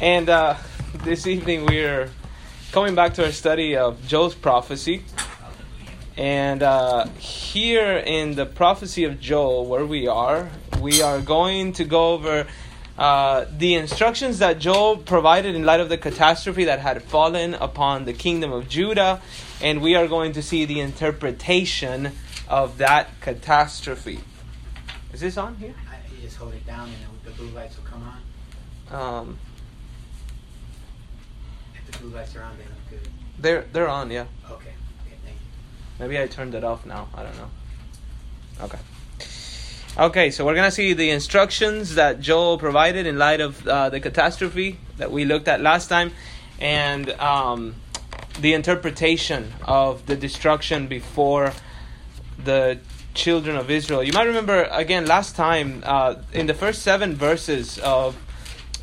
[0.00, 0.56] And uh,
[1.04, 2.10] this evening we're
[2.72, 5.04] coming back to our study of Joel's prophecy.
[6.16, 10.50] And uh, here in the prophecy of Joel, where we are,
[10.80, 12.48] we are going to go over
[12.98, 18.04] uh, the instructions that Joel provided in light of the catastrophe that had fallen upon
[18.04, 19.22] the kingdom of Judah.
[19.62, 22.10] And we are going to see the interpretation
[22.48, 24.18] of that catastrophe.
[25.12, 25.74] Is this on here?
[25.88, 28.02] I, you just hold it down and the blue lights will come
[28.90, 29.18] on.
[29.18, 29.38] Um,
[32.04, 32.56] blue lights are on,
[32.90, 33.00] good.
[33.38, 34.26] they're they're on, yeah.
[34.44, 34.54] Okay.
[34.54, 35.98] Okay, thank you.
[35.98, 37.08] Maybe I turned it off now.
[37.14, 37.50] I don't know.
[38.62, 38.78] Okay.
[39.96, 44.00] Okay, so we're gonna see the instructions that Joel provided in light of uh, the
[44.00, 46.12] catastrophe that we looked at last time,
[46.60, 47.76] and um,
[48.40, 51.52] the interpretation of the destruction before
[52.44, 52.78] the
[53.14, 54.02] children of Israel.
[54.02, 58.16] You might remember again last time uh, in the first seven verses of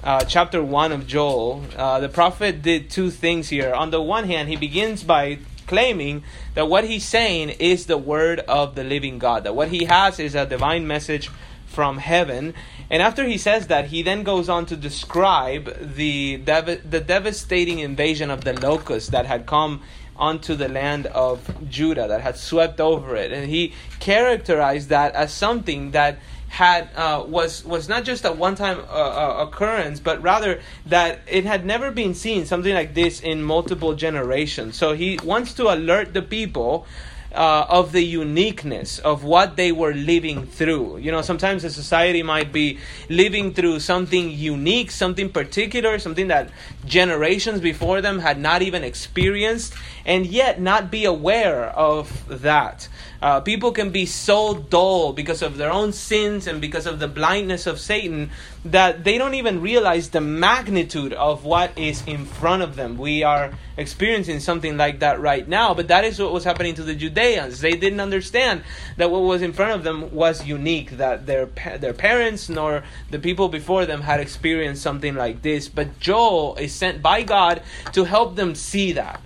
[0.03, 3.73] uh, chapter 1 of Joel, uh, the prophet did two things here.
[3.73, 6.23] On the one hand, he begins by claiming
[6.55, 10.19] that what he's saying is the word of the living God, that what he has
[10.19, 11.29] is a divine message
[11.67, 12.53] from heaven.
[12.89, 17.79] And after he says that, he then goes on to describe the, dev- the devastating
[17.79, 19.81] invasion of the locusts that had come
[20.21, 21.35] onto the land of
[21.69, 23.31] Judah, that had swept over it.
[23.33, 26.19] And he characterized that as something that
[26.51, 31.45] had uh, was was not just a one-time uh, uh, occurrence, but rather that it
[31.45, 34.75] had never been seen something like this in multiple generations.
[34.75, 36.85] So he wants to alert the people
[37.33, 40.97] uh, of the uniqueness of what they were living through.
[40.97, 42.79] You know, sometimes a society might be
[43.09, 46.49] living through something unique, something particular, something that
[46.85, 49.73] generations before them had not even experienced,
[50.05, 52.87] and yet not be aware of that.
[53.21, 57.07] Uh, people can be so dull because of their own sins and because of the
[57.07, 58.31] blindness of Satan
[58.65, 62.97] that they don't even realize the magnitude of what is in front of them.
[62.97, 66.83] We are experiencing something like that right now, but that is what was happening to
[66.83, 67.61] the Judeans.
[67.61, 68.63] They didn't understand
[68.97, 71.45] that what was in front of them was unique, that their
[71.77, 75.69] their parents nor the people before them had experienced something like this.
[75.69, 77.61] But Joel is sent by God
[77.93, 79.21] to help them see that.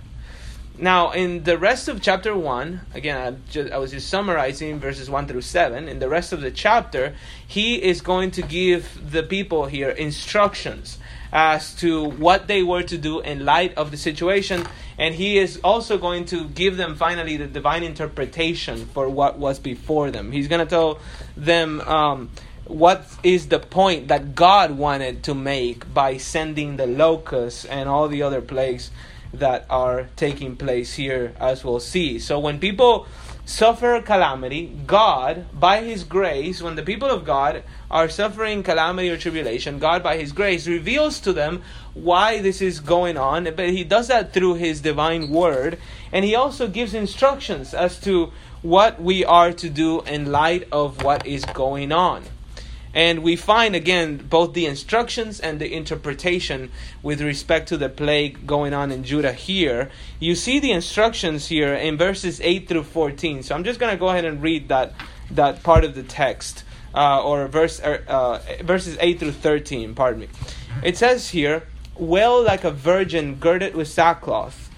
[0.78, 5.08] Now, in the rest of chapter 1, again, I, just, I, was just summarizing verses
[5.08, 5.88] 1 through 7.
[5.88, 7.14] In the rest of the chapter,
[7.46, 10.98] he is going to give the people here instructions
[11.32, 14.66] as to what they were to do in light of the situation.
[14.98, 19.58] And he is also going to give them finally the divine interpretation for what was
[19.58, 20.30] before them.
[20.30, 20.98] He's going to tell
[21.36, 21.80] them.
[21.80, 22.30] Um,
[22.66, 28.08] what is the point that God wanted to make by sending the locusts and all
[28.08, 28.90] the other plagues
[29.38, 32.18] that are taking place here, as we'll see.
[32.18, 33.06] So, when people
[33.44, 39.16] suffer calamity, God, by His grace, when the people of God are suffering calamity or
[39.16, 41.62] tribulation, God, by His grace, reveals to them
[41.94, 43.44] why this is going on.
[43.44, 45.78] But He does that through His divine word,
[46.12, 48.32] and He also gives instructions as to
[48.62, 52.24] what we are to do in light of what is going on.
[52.96, 56.70] And we find again both the instructions and the interpretation
[57.02, 59.90] with respect to the plague going on in Judah here.
[60.18, 63.42] You see the instructions here in verses 8 through 14.
[63.42, 64.94] So I'm just going to go ahead and read that,
[65.30, 66.64] that part of the text,
[66.94, 70.28] uh, or verse, uh, verses 8 through 13, pardon me.
[70.82, 71.64] It says here,
[71.96, 74.70] Well, like a virgin girded with sackcloth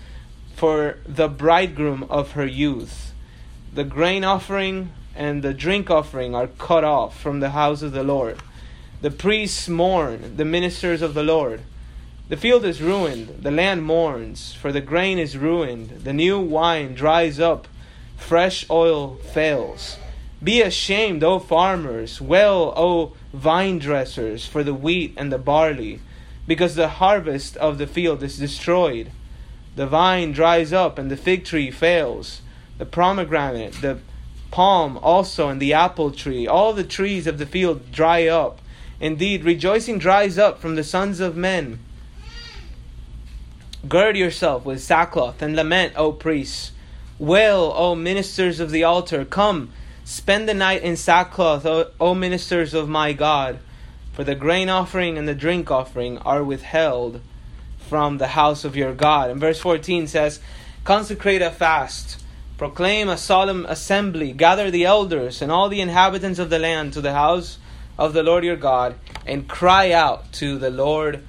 [0.57, 3.15] for the bridegroom of her youth,
[3.73, 8.05] the grain offering and the drink offering are cut off from the house of the
[8.05, 8.39] Lord.
[9.03, 11.63] The priests mourn, the ministers of the Lord.
[12.29, 16.95] The field is ruined, the land mourns, for the grain is ruined, the new wine
[16.95, 17.67] dries up,
[18.17, 19.99] fresh oil fails.
[20.43, 26.01] Be ashamed, O farmers, well, O vine dressers, for the wheat and the barley,
[26.47, 29.11] because the harvest of the field is destroyed.
[29.75, 32.41] The vine dries up, and the fig tree fails.
[32.79, 33.99] The pomegranate, the
[34.51, 38.61] palm also and the apple tree, all the trees of the field dry up.
[39.01, 41.79] Indeed, rejoicing dries up from the sons of men.
[43.89, 46.73] Gird yourself with sackcloth and lament, O priests.
[47.19, 49.25] Wail, O ministers of the altar.
[49.25, 49.71] Come,
[50.05, 53.61] spend the night in sackcloth, o, o ministers of my God.
[54.13, 57.21] For the grain offering and the drink offering are withheld
[57.79, 59.31] from the house of your God.
[59.31, 60.41] And verse 14 says,
[60.85, 62.23] Consecrate a fast
[62.59, 67.01] Proclaim a solemn assembly, gather the elders and all the inhabitants of the land to
[67.01, 67.59] the house
[67.97, 71.23] of the Lord your God, and cry out to the Lord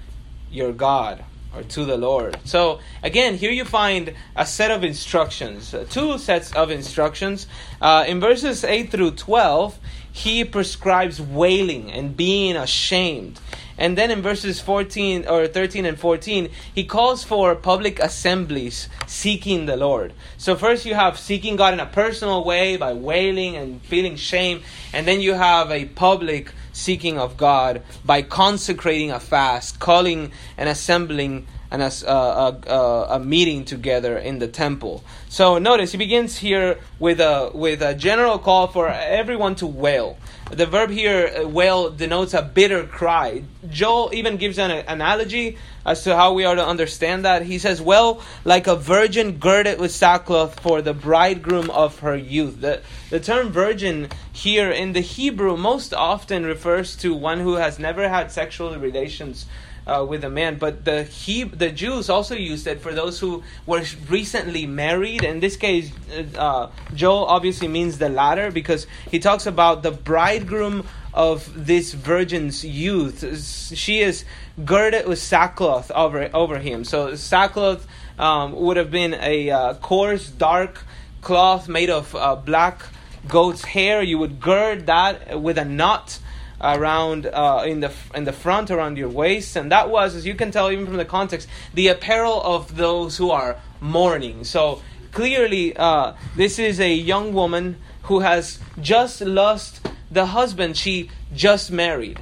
[0.52, 1.24] your God,
[1.56, 2.36] or to the Lord.
[2.46, 7.46] So, again, here you find a set of instructions, uh, two sets of instructions.
[7.80, 9.78] Uh, in verses 8 through 12,
[10.12, 13.40] he prescribes wailing and being ashamed.
[13.80, 19.66] And then in verses 14 or 13 and 14, he calls for public assemblies seeking
[19.66, 20.14] the Lord.
[20.38, 24.64] So first you have seeking God in a personal way by wailing and feeling shame,
[24.94, 30.68] and then you have a public seeking of God by consecrating a fast, calling and
[30.68, 35.04] assembling and uh, a, a, a, meeting together in the temple.
[35.30, 40.18] So notice he begins here with a with a general call for everyone to wail.
[40.52, 43.44] The verb here, uh, wail, denotes a bitter cry.
[43.70, 45.58] Joel even gives an analogy
[45.90, 47.42] as to how we are to understand that.
[47.42, 52.62] He says, Well, like a virgin girded with sackcloth for the bridegroom of her youth.
[52.62, 57.80] The, the term virgin here in the Hebrew most often refers to one who has
[57.80, 59.48] never had sexual relations
[59.88, 60.60] uh, with a man.
[60.60, 65.24] But the he, the Jews also used it for those who were recently married.
[65.24, 65.92] In this case,
[66.38, 72.64] uh, Joel obviously means the latter because he talks about the bridegroom of this virgin's
[72.64, 73.74] youth.
[73.76, 74.26] She is
[74.66, 76.84] girded with sackcloth over over him.
[76.84, 80.84] So sackcloth um, would have been a uh, coarse, dark
[81.22, 82.84] cloth made of uh, black
[83.28, 84.02] goat's hair.
[84.02, 86.20] You would gird that with a knot
[86.62, 90.36] around uh, in the in the front around your waist, and that was, as you
[90.36, 94.44] can tell even from the context, the apparel of those who are mourning.
[94.44, 99.82] So clearly, uh, this is a young woman who has just lost
[100.12, 102.20] the husband she just married,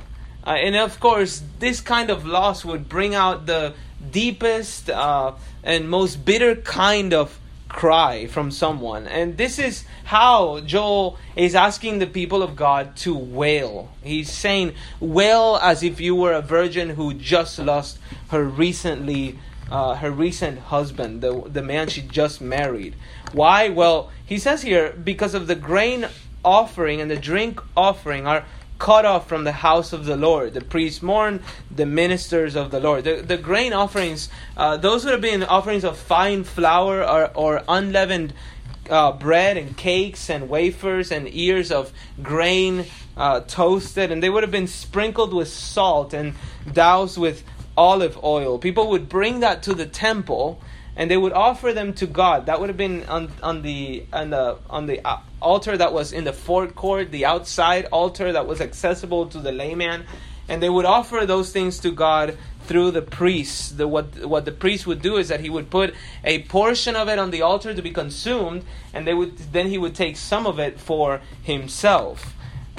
[0.47, 3.73] uh, and of course, this kind of loss would bring out the
[4.11, 7.37] deepest uh, and most bitter kind of
[7.67, 9.07] cry from someone.
[9.07, 13.91] And this is how Joel is asking the people of God to wail.
[14.03, 19.37] He's saying, Wail as if you were a virgin who just lost her recently.
[19.69, 22.95] Uh, her recent husband, the, the man she just married.
[23.33, 23.69] Why?
[23.69, 26.07] Well, he says here, because of the grain
[26.43, 28.45] offering and the drink offering are
[28.79, 30.53] cut off from the house of the Lord.
[30.53, 33.03] The priests mourn, the ministers of the Lord.
[33.03, 37.63] The, the grain offerings, uh, those would have been offerings of fine flour or, or
[37.67, 38.33] unleavened
[38.89, 41.91] uh, bread and cakes and wafers and ears of
[42.21, 42.85] grain
[43.17, 46.35] uh, toasted, and they would have been sprinkled with salt and
[46.71, 47.43] doused with
[47.77, 48.57] olive oil.
[48.57, 50.59] People would bring that to the temple
[50.97, 52.47] and they would offer them to God.
[52.47, 56.11] That would have been on, on the on the on the uh, altar that was
[56.11, 60.05] in the forecourt, the outside altar that was accessible to the layman,
[60.49, 63.69] and they would offer those things to God through the priests.
[63.69, 65.93] The, what what the priest would do is that he would put
[66.23, 69.77] a portion of it on the altar to be consumed, and they would then he
[69.77, 72.33] would take some of it for himself.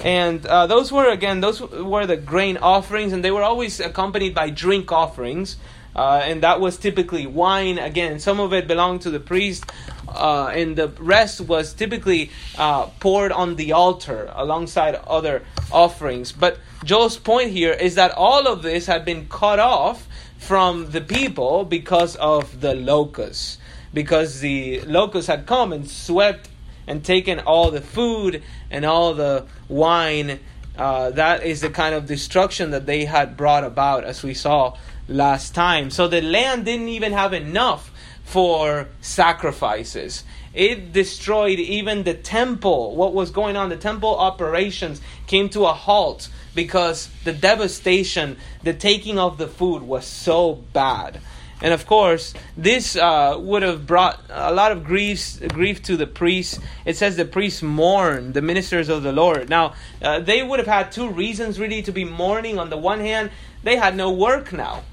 [0.04, 4.34] And uh, those were again those were the grain offerings, and they were always accompanied
[4.34, 5.56] by drink offerings.
[5.96, 7.78] Uh, and that was typically wine.
[7.78, 9.64] Again, some of it belonged to the priest,
[10.06, 15.42] uh, and the rest was typically uh, poured on the altar alongside other
[15.72, 16.30] offerings.
[16.30, 20.06] But Joel's point here is that all of this had been cut off
[20.38, 23.58] from the people because of the locusts,
[23.92, 26.48] because the locusts had come and swept
[26.88, 30.40] and taken all the food and all the wine.
[30.76, 34.76] Uh, that is the kind of destruction that they had brought about, as we saw
[35.06, 35.90] last time.
[35.90, 37.92] So the land didn't even have enough
[38.24, 40.24] for sacrifices.
[40.54, 42.96] It destroyed even the temple.
[42.96, 43.68] What was going on?
[43.68, 49.82] The temple operations came to a halt because the devastation, the taking of the food
[49.82, 51.20] was so bad.
[51.60, 56.06] And of course, this uh, would have brought a lot of grief, grief to the
[56.06, 56.60] priests.
[56.84, 59.48] It says the priests mourn, the ministers of the Lord.
[59.48, 62.58] Now, uh, they would have had two reasons really to be mourning.
[62.58, 63.30] On the one hand,
[63.64, 64.84] they had no work now.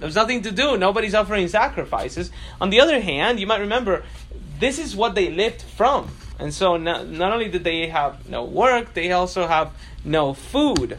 [0.00, 0.76] There's nothing to do.
[0.76, 2.32] Nobody's offering sacrifices.
[2.60, 4.02] On the other hand, you might remember
[4.58, 6.10] this is what they lived from.
[6.40, 9.72] And so not, not only did they have no work, they also have
[10.04, 10.98] no food.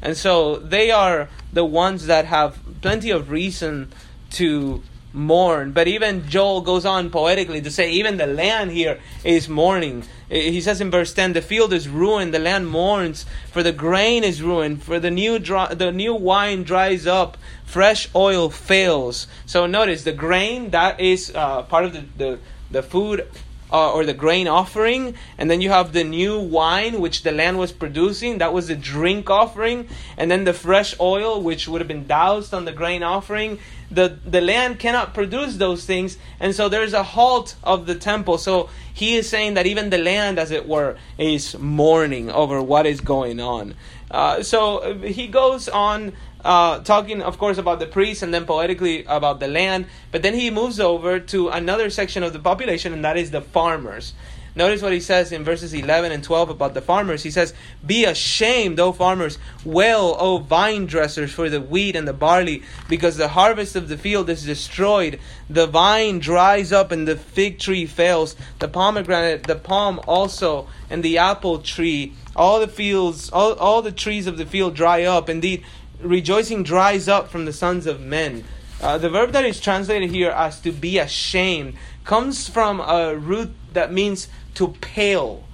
[0.00, 3.92] And so they are the ones that have plenty of reason
[4.32, 5.72] to mourn.
[5.72, 10.04] But even Joel goes on poetically to say, even the land here is mourning.
[10.28, 14.24] He says in verse 10, the field is ruined, the land mourns, for the grain
[14.24, 19.26] is ruined, for the new, dry, the new wine dries up, fresh oil fails.
[19.46, 22.38] So notice the grain, that is uh, part of the, the,
[22.70, 23.28] the food
[23.72, 27.58] uh, or the grain offering, and then you have the new wine which the land
[27.58, 31.88] was producing, that was the drink offering, and then the fresh oil which would have
[31.88, 33.58] been doused on the grain offering.
[33.90, 38.38] The, the land cannot produce those things, and so there's a halt of the temple.
[38.38, 42.86] So he is saying that even the land, as it were, is mourning over what
[42.86, 43.74] is going on.
[44.10, 46.12] Uh, so he goes on
[46.44, 49.86] uh, talking, of course, about the priests and then poetically about the land.
[50.12, 53.40] But then he moves over to another section of the population, and that is the
[53.40, 54.14] farmers.
[54.56, 57.22] Notice what he says in verses 11 and 12 about the farmers.
[57.22, 57.52] He says,
[57.84, 59.36] Be ashamed, O farmers,
[59.66, 63.98] wail, O vine dressers, for the wheat and the barley, because the harvest of the
[63.98, 65.20] field is destroyed.
[65.50, 71.02] The vine dries up and the fig tree fails, the pomegranate, the palm also, and
[71.02, 72.14] the apple tree.
[72.34, 75.28] All the fields, all, all the trees of the field dry up.
[75.28, 75.64] Indeed,
[76.00, 78.44] rejoicing dries up from the sons of men.
[78.80, 83.50] Uh, the verb that is translated here as to be ashamed comes from a root
[83.76, 85.44] that means to pale.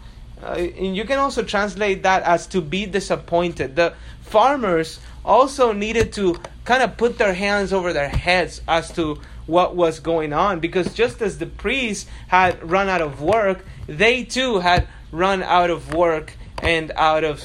[0.42, 3.76] Uh, you can also translate that as to be disappointed.
[3.76, 9.20] The farmers also needed to kind of put their hands over their heads as to
[9.46, 14.24] what was going on because just as the priests had run out of work, they
[14.24, 17.42] too had run out of work and out of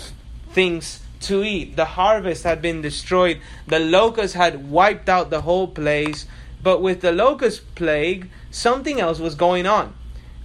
[0.51, 1.75] things to eat.
[1.75, 3.41] The harvest had been destroyed.
[3.67, 6.25] The locusts had wiped out the whole place.
[6.63, 9.93] But with the locust plague, something else was going on.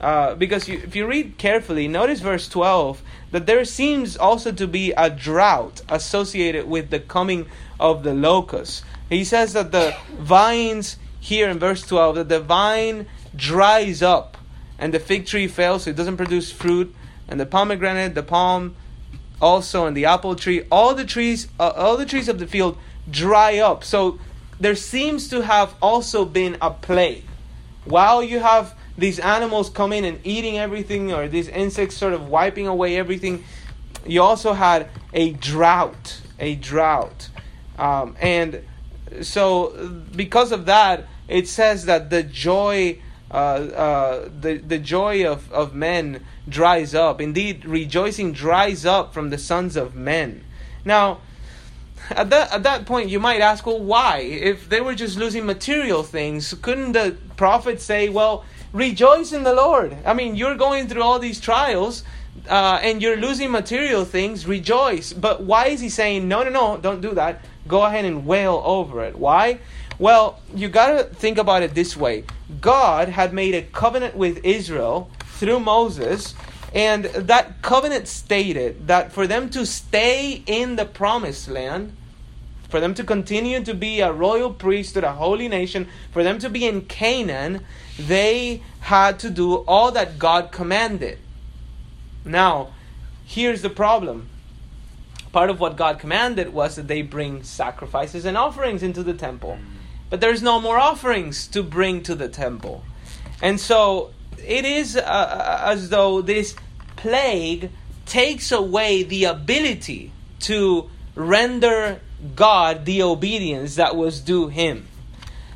[0.02, 4.66] Uh, because you, if you read carefully, notice verse 12 that there seems also to
[4.66, 7.46] be a drought associated with the coming
[7.78, 8.82] of the locusts.
[9.08, 13.06] He says that the vines, here in verse 12, that the vine
[13.36, 14.36] dries up
[14.76, 16.92] and the fig tree fails, so it doesn't produce fruit,
[17.28, 18.74] and the pomegranate, the palm,
[19.40, 22.76] also and the apple tree, all the trees, uh, all the trees of the field
[23.10, 23.84] dry up.
[23.84, 24.18] So
[24.58, 27.24] there seems to have also been a plague.
[27.84, 32.66] While you have these animals coming and eating everything, or these insects sort of wiping
[32.68, 33.44] away everything,
[34.06, 36.20] you also had a drought.
[36.38, 37.28] A drought.
[37.78, 38.62] Um, and
[39.20, 39.46] so,
[40.14, 40.96] because of that,
[41.28, 42.98] it says that the joy.
[43.32, 43.34] Uh,
[43.86, 47.18] uh, the the joy of, of men dries up.
[47.18, 50.44] Indeed, rejoicing dries up from the sons of men.
[50.84, 51.20] Now,
[52.10, 54.18] at that at that point, you might ask, well, why?
[54.18, 59.54] If they were just losing material things, couldn't the prophet say, well, rejoice in the
[59.54, 59.96] Lord?
[60.04, 62.04] I mean, you're going through all these trials.
[62.48, 65.12] Uh, and you're losing material things, rejoice.
[65.12, 67.44] But why is he saying, no, no, no, don't do that?
[67.68, 69.16] Go ahead and wail over it.
[69.16, 69.60] Why?
[69.98, 72.24] Well, you got to think about it this way
[72.60, 76.34] God had made a covenant with Israel through Moses,
[76.74, 81.94] and that covenant stated that for them to stay in the promised land,
[82.72, 86.48] for them to continue to be a royal priesthood, a holy nation, for them to
[86.48, 87.60] be in Canaan,
[87.98, 91.18] they had to do all that God commanded.
[92.24, 92.72] Now,
[93.26, 94.30] here's the problem.
[95.32, 99.58] Part of what God commanded was that they bring sacrifices and offerings into the temple.
[100.08, 102.84] But there's no more offerings to bring to the temple.
[103.42, 106.56] And so it is uh, as though this
[106.96, 107.68] plague
[108.06, 110.10] takes away the ability
[110.40, 112.00] to render
[112.34, 114.88] God the obedience that was due him.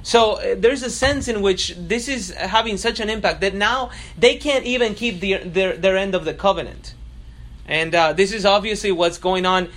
[0.02, 3.90] So uh, there's a sense in which this is having such an impact that now
[4.16, 6.94] they can't even keep the, their, their end of the covenant.
[7.66, 9.68] And uh, this is obviously what's going on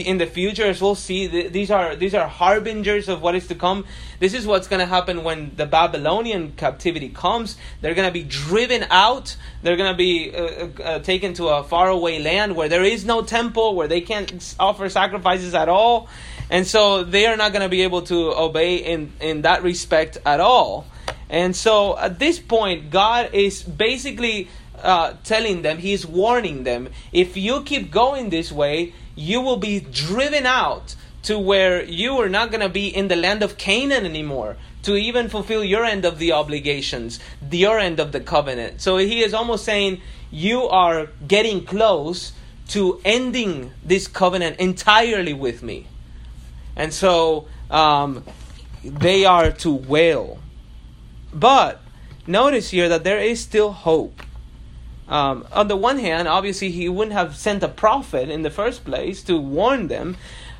[0.00, 3.54] in the future as we'll see these are these are harbingers of what is to
[3.54, 3.84] come.
[4.18, 7.56] This is what's going to happen when the babylonian captivity comes.
[7.80, 9.36] They're going to be driven out.
[9.62, 13.04] They're going to be uh, uh, uh, taken to a faraway land where there is
[13.04, 16.08] no temple where they can't offer sacrifices at all.
[16.48, 20.18] And so they are not going to be able to obey in in that respect
[20.24, 20.86] at all.
[21.28, 24.48] And so at this point god is basically
[24.82, 29.80] uh, telling them he's warning them if you keep going this way you will be
[29.80, 34.04] driven out to where you are not going to be in the land of Canaan
[34.04, 37.18] anymore to even fulfill your end of the obligations,
[37.50, 38.80] your end of the covenant.
[38.80, 42.32] So he is almost saying, You are getting close
[42.68, 45.88] to ending this covenant entirely with me.
[46.76, 48.22] And so um,
[48.84, 50.38] they are to wail.
[51.32, 51.80] But
[52.26, 54.22] notice here that there is still hope.
[55.08, 58.84] Um, on the one hand, obviously, he wouldn't have sent a prophet in the first
[58.84, 60.16] place to warn them,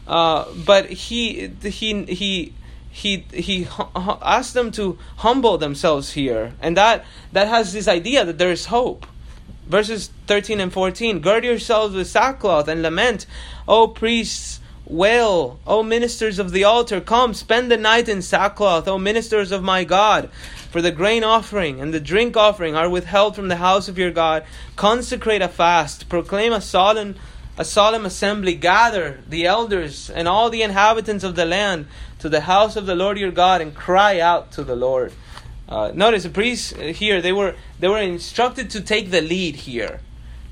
[0.06, 2.54] uh, but he he he
[2.90, 8.38] he he asked them to humble themselves here, and that that has this idea that
[8.38, 9.06] there is hope.
[9.66, 13.26] Verses thirteen and fourteen: Gird yourselves with sackcloth and lament,
[13.66, 14.60] O priests.
[14.88, 19.60] Wail, O ministers of the altar, come spend the night in sackcloth, O ministers of
[19.60, 20.30] my God.
[20.76, 24.10] For the grain offering and the drink offering are withheld from the house of your
[24.10, 24.44] God.
[24.76, 27.14] Consecrate a fast, proclaim a solemn
[27.56, 31.86] a solemn assembly, gather the elders and all the inhabitants of the land
[32.18, 35.14] to the house of the Lord your God and cry out to the Lord.
[35.66, 40.00] Uh, notice the priests here they were they were instructed to take the lead here,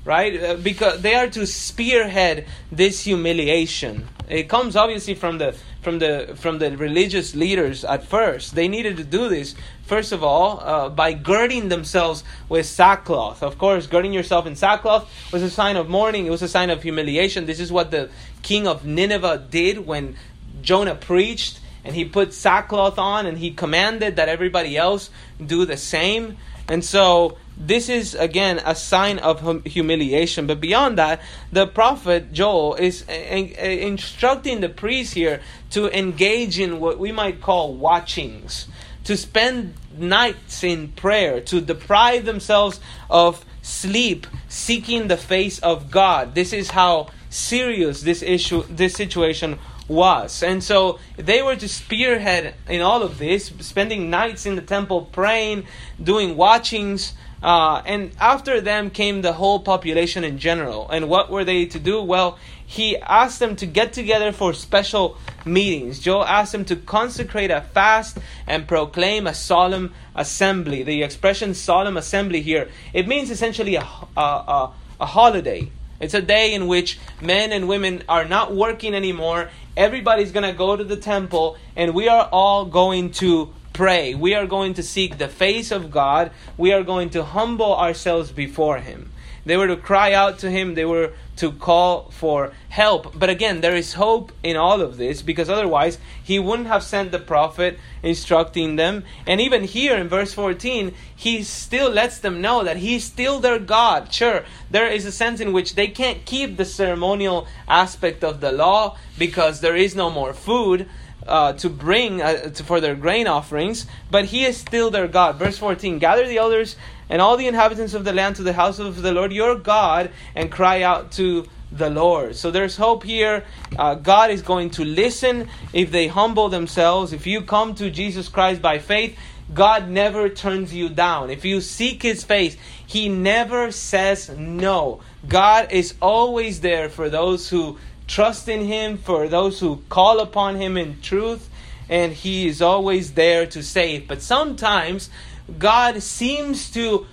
[0.05, 0.43] right?
[0.43, 4.07] Uh, because they are to spearhead this humiliation.
[4.27, 8.55] It comes obviously from the from the from the religious leaders at first.
[8.55, 9.55] They needed to do this
[9.85, 13.43] first of all uh, by girding themselves with sackcloth.
[13.43, 16.25] Of course, girding yourself in sackcloth was a sign of mourning.
[16.25, 17.45] It was a sign of humiliation.
[17.45, 18.09] This is what the
[18.41, 20.15] king of Nineveh did when
[20.61, 25.11] Jonah preached and he put sackcloth on and he commanded that everybody else
[25.45, 26.37] do the same.
[26.67, 30.47] And so this is again a sign of hum- humiliation.
[30.47, 31.21] But beyond that,
[31.51, 37.73] the prophet Joel is instructing the priests here to engage in what we might call
[37.73, 38.67] watchings,
[39.05, 46.35] to spend nights in prayer, to deprive themselves of sleep, seeking the face of God.
[46.35, 50.41] This is how serious this issue, this situation was.
[50.43, 55.03] And so they were to spearhead in all of this, spending nights in the temple
[55.11, 55.65] praying,
[56.01, 57.13] doing watchings.
[57.43, 60.89] Uh, and after them came the whole population in general.
[60.89, 62.01] And what were they to do?
[62.01, 65.99] Well, he asked them to get together for special meetings.
[65.99, 70.81] Joel asked them to consecrate a fast and proclaim a solemn assembly.
[70.81, 73.87] The expression solemn assembly here, it means essentially a,
[74.17, 75.69] a, a, a holiday.
[75.99, 79.49] It's a day in which men and women are not working anymore.
[79.77, 84.15] Everybody's going to go to the temple, and we are all going to pray.
[84.15, 86.31] We are going to seek the face of God.
[86.57, 89.11] We are going to humble ourselves before Him.
[89.45, 90.75] They were to cry out to Him.
[90.75, 93.19] They were to call for help.
[93.19, 97.11] But again, there is hope in all of this because otherwise He wouldn't have sent
[97.11, 99.03] the prophet instructing them.
[99.27, 103.59] And even here in verse 14, He still lets them know that He's still their
[103.59, 104.13] God.
[104.13, 108.53] Sure, there is a sense in which they can't keep the ceremonial aspect of the
[108.53, 110.87] law because there is no more food
[111.27, 115.37] uh, to bring uh, to, for their grain offerings, but he is still their God.
[115.37, 116.75] Verse 14 Gather the elders
[117.09, 120.11] and all the inhabitants of the land to the house of the Lord your God
[120.35, 122.35] and cry out to the Lord.
[122.35, 123.43] So there's hope here.
[123.77, 127.13] Uh, God is going to listen if they humble themselves.
[127.13, 129.17] If you come to Jesus Christ by faith,
[129.53, 131.29] God never turns you down.
[131.29, 135.01] If you seek His face, He never says no.
[135.27, 137.77] God is always there for those who
[138.07, 141.49] trust in Him, for those who call upon Him in truth,
[141.89, 144.07] and He is always there to save.
[144.07, 145.09] But sometimes
[145.57, 147.05] God seems to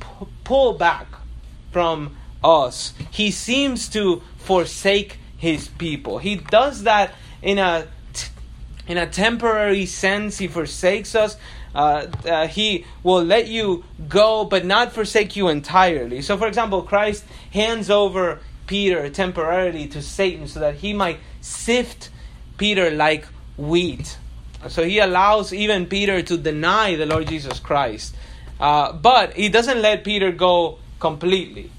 [0.00, 1.06] p- pull back
[1.70, 6.18] from us, He seems to forsake His people.
[6.18, 7.86] He does that in a
[8.86, 11.36] in a temporary sense, he forsakes us.
[11.74, 16.20] Uh, uh, he will let you go, but not forsake you entirely.
[16.20, 22.10] So, for example, Christ hands over Peter temporarily to Satan so that he might sift
[22.56, 24.18] Peter like wheat.
[24.68, 28.14] So he allows even Peter to deny the Lord Jesus Christ.
[28.60, 31.70] Uh, but he doesn't let Peter go completely.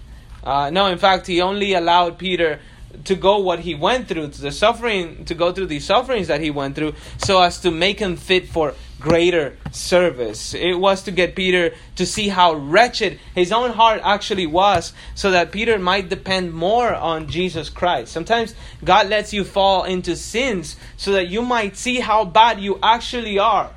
[0.44, 2.60] Uh, no, in fact, he only allowed Peter
[3.06, 6.42] to go what he went through, to the suffering, to go through the sufferings that
[6.42, 10.54] he went through, so as to make him fit for greater service.
[10.54, 15.32] It was to get Peter to see how wretched his own heart actually was, so
[15.32, 18.14] that Peter might depend more on Jesus Christ.
[18.14, 22.80] Sometimes God lets you fall into sins so that you might see how bad you
[22.82, 23.72] actually are.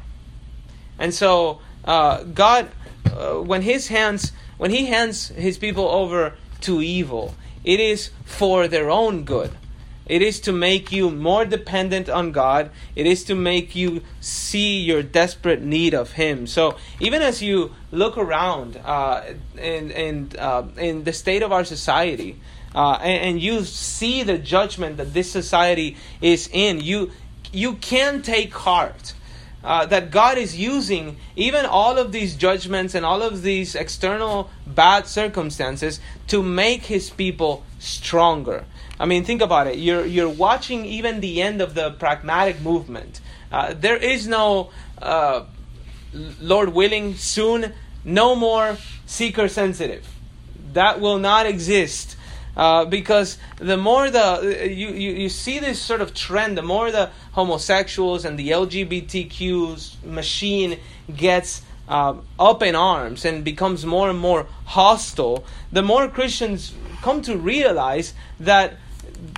[0.96, 2.70] And so, uh, God,
[3.06, 7.34] uh, when His hands, when He hands His people over to evil,
[7.64, 9.50] it is for their own good.
[10.06, 12.70] It is to make you more dependent on God.
[12.94, 16.46] It is to make you see your desperate need of Him.
[16.46, 19.22] So even as you look around uh,
[19.56, 22.38] in in uh, in the state of our society,
[22.74, 27.10] uh, and, and, you see the judgment that this society is in, you
[27.52, 29.14] you can take heart.
[29.64, 34.48] Uh, that God is using even all of these judgments and all of these external
[34.64, 38.64] bad circumstances to make His people stronger.
[38.98, 39.76] I mean, think about it.
[39.78, 43.20] You're you're watching even the end of the pragmatic movement.
[43.52, 45.44] Uh, there is no, uh,
[46.40, 47.72] Lord willing, soon
[48.04, 50.06] no more seeker sensitive.
[50.72, 52.16] That will not exist.
[52.56, 56.90] Uh, because the more the you, you, you see this sort of trend, the more
[56.90, 60.78] the homosexuals and the LGBTQ machine
[61.14, 67.20] gets uh, up in arms and becomes more and more hostile, the more Christians come
[67.22, 68.78] to realize that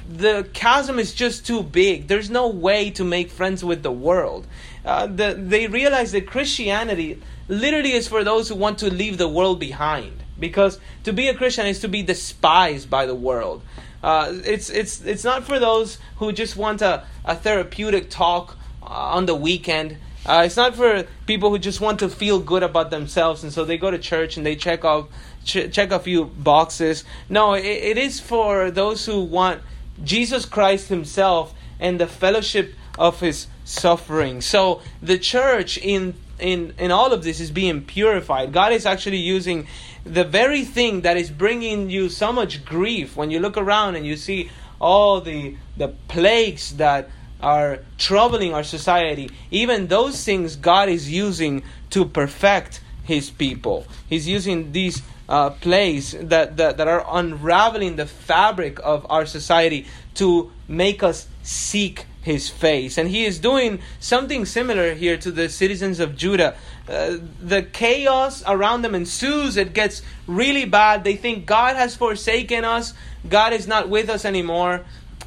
[0.09, 2.09] the chasm is just too big.
[2.09, 4.47] There's no way to make friends with the world.
[4.85, 9.29] Uh, the, they realize that Christianity literally is for those who want to leave the
[9.29, 10.23] world behind.
[10.39, 13.63] Because to be a Christian is to be despised by the world.
[14.03, 18.87] Uh, it's, it's, it's not for those who just want a, a therapeutic talk uh,
[18.87, 19.97] on the weekend.
[20.25, 23.65] Uh, it's not for people who just want to feel good about themselves and so
[23.65, 25.09] they go to church and they check off
[25.45, 27.05] ch- check a few boxes.
[27.29, 29.63] No, it, it is for those who want
[30.05, 34.41] Jesus Christ Himself and the fellowship of his suffering.
[34.41, 38.53] So the church in in in all of this is being purified.
[38.53, 39.67] God is actually using
[40.05, 44.07] the very thing that is bringing you so much grief when you look around and
[44.07, 49.31] you see all the the plagues that are troubling our society.
[49.51, 53.87] Even those things God is using to perfect his people.
[54.09, 59.87] He's using these uh, plays that, that, that are unraveling the fabric of our society
[60.15, 62.99] to make us seek his face.
[62.99, 66.57] And he is doing something similar here to the citizens of Judah.
[66.89, 71.05] Uh, the chaos around them ensues, it gets really bad.
[71.05, 72.95] They think God has forsaken us,
[73.29, 74.85] God is not with us anymore.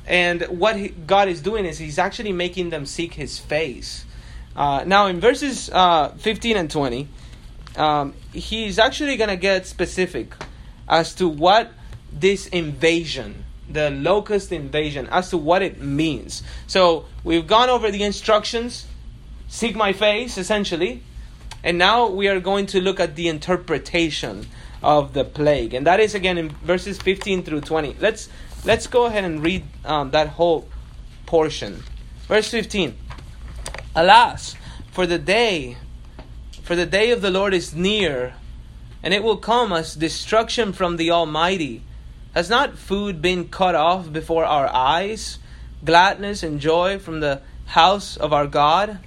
[0.08, 4.06] And what he, God is doing is He's actually making them seek His face.
[4.56, 7.08] Uh, now, in verses uh, 15 and 20,
[7.76, 10.34] um, he's actually going to get specific
[10.90, 11.72] as to what
[12.12, 16.44] this invasion, the locust invasion, as to what it means.
[16.68, 18.88] So we've gone over the instructions,
[19.48, 21.04] seek my face, essentially,
[21.64, 24.48] and now we are going to look at the interpretation
[24.84, 27.98] of the plague, and that is again in verses 15 through 20.
[28.00, 28.30] Let's
[28.66, 30.68] let's go ahead and read um, that whole
[31.26, 31.84] portion.
[32.28, 32.98] Verse 15.
[33.96, 34.56] Alas,
[34.92, 35.78] for the day
[36.64, 38.34] for the day of the Lord is near,
[39.04, 41.82] and it will come as destruction from the Almighty.
[42.34, 45.40] Has not food been cut off before our eyes,
[45.84, 49.00] gladness and joy from the house of our God?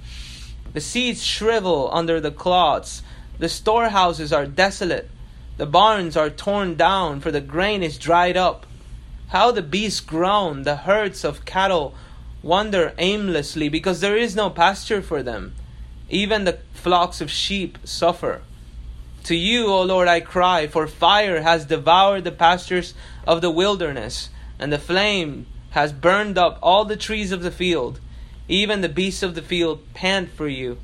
[0.73, 3.01] The seeds shrivel under the clods,
[3.39, 5.09] the storehouses are desolate,
[5.57, 8.65] the barns are torn down, for the grain is dried up.
[9.29, 11.95] How the beasts groan, the herds of cattle
[12.43, 15.55] wander aimlessly, because there is no pasture for them.
[16.09, 18.41] Even the flocks of sheep suffer.
[19.23, 22.93] To you, O Lord, I cry, for fire has devoured the pastures
[23.25, 27.99] of the wilderness, and the flame has burned up all the trees of the field.
[28.47, 30.77] Even the beasts of the field pant for you,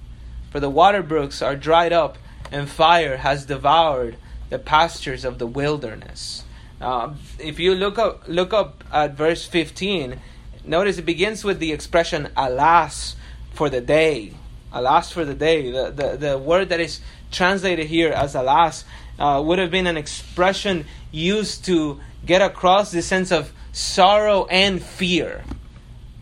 [0.49, 2.17] for the water brooks are dried up,
[2.51, 4.17] and fire has devoured
[4.49, 6.43] the pastures of the wilderness.
[6.81, 10.19] Uh, if you look up, look up at verse 15,
[10.65, 13.15] notice it begins with the expression, Alas
[13.53, 14.33] for the day
[14.71, 15.71] alas for the day.
[15.71, 16.99] The, the, the word that is
[17.31, 18.85] translated here as alas
[19.19, 24.81] uh, would have been an expression used to get across the sense of sorrow and
[24.81, 25.43] fear.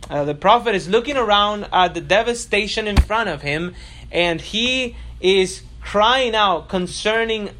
[0.08, 3.74] Uh, the prophet is looking around at the devastation in front of him,
[4.10, 7.50] and he is crying out concerning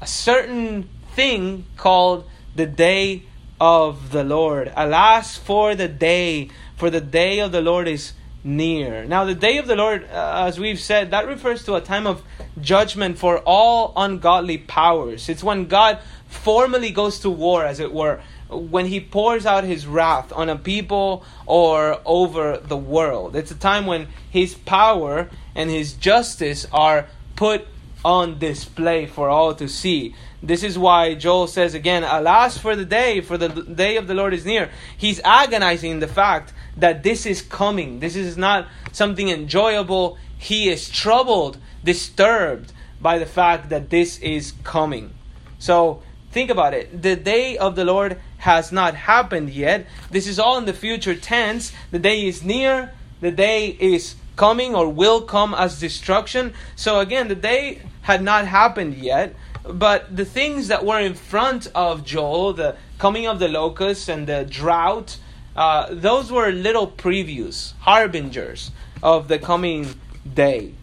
[0.00, 3.22] a certain thing called the day
[3.60, 4.72] of the Lord.
[4.76, 8.12] Alas for the day, for the day of the Lord is
[8.44, 9.06] near.
[9.06, 12.06] Now, the day of the Lord, uh, as we've said, that refers to a time
[12.06, 12.22] of
[12.60, 15.28] judgment for all ungodly powers.
[15.28, 19.86] It's when God formally goes to war, as it were, when he pours out his
[19.86, 23.34] wrath on a people or over the world.
[23.34, 27.66] It's a time when his power and his justice are put
[28.04, 30.14] on display for all to see.
[30.42, 34.14] This is why Joel says again, Alas for the day, for the day of the
[34.14, 34.70] Lord is near.
[34.96, 38.00] He's agonizing the fact that this is coming.
[38.00, 40.18] This is not something enjoyable.
[40.36, 45.14] He is troubled, disturbed by the fact that this is coming.
[45.58, 47.02] So think about it.
[47.02, 49.86] The day of the Lord has not happened yet.
[50.10, 51.72] This is all in the future tense.
[51.90, 52.92] The day is near.
[53.22, 56.52] The day is coming or will come as destruction.
[56.76, 59.34] So again, the day had not happened yet.
[59.66, 64.26] But the things that were in front of Joel, the coming of the locusts and
[64.26, 65.16] the drought,
[65.56, 68.70] uh, those were little previews, harbingers
[69.02, 69.98] of the coming
[70.34, 70.74] day.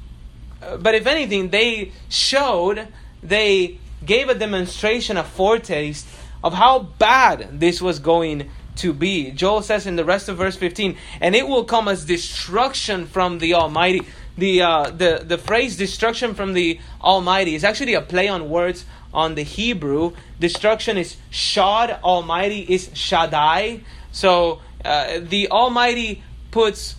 [0.61, 2.87] Uh, but if anything, they showed,
[3.21, 6.07] they gave a demonstration, a foretaste
[6.43, 8.49] of how bad this was going
[8.81, 9.31] to be.
[9.31, 13.39] Joel says in the rest of verse 15, and it will come as destruction from
[13.39, 14.01] the Almighty
[14.37, 18.85] the uh, the the phrase "destruction from the Almighty" is actually a play on words
[19.13, 20.13] on the Hebrew.
[20.39, 23.81] Destruction is Shad, Almighty is Shaddai.
[24.11, 26.95] So uh, the Almighty puts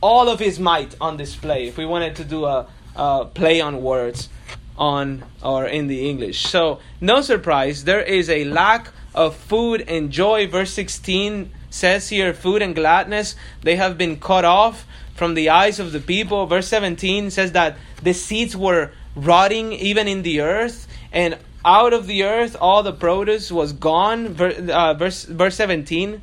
[0.00, 1.68] all of His might on display.
[1.68, 2.66] If we wanted to do a,
[2.96, 4.28] a play on words
[4.76, 10.10] on or in the English, so no surprise, there is a lack of food and
[10.10, 10.46] joy.
[10.46, 14.86] Verse sixteen says here, "Food and gladness they have been cut off."
[15.20, 16.46] from the eyes of the people.
[16.46, 22.06] Verse 17 says that the seeds were rotting even in the earth, and out of
[22.06, 24.34] the earth all the produce was gone.
[24.40, 26.22] Uh, verse, verse 17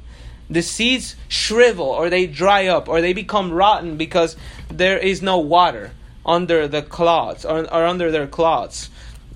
[0.50, 4.38] the seeds shrivel or they dry up or they become rotten because
[4.69, 5.91] there is no water
[6.26, 8.89] under the clods or, or under their clods.